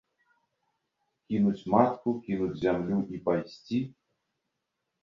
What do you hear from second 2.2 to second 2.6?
кінуць